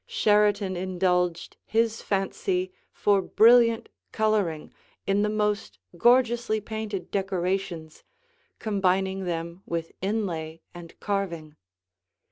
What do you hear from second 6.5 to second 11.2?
painted decorations, combining them with inlay and